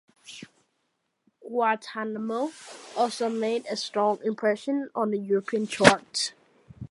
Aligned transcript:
"Guantanamo" 1.47 2.51
also 2.97 3.29
made 3.29 3.67
a 3.67 3.75
strong 3.75 4.17
impression 4.23 4.89
on 4.95 5.11
the 5.11 5.19
European 5.19 5.67
charts. 5.67 6.31